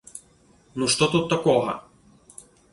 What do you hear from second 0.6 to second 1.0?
Ну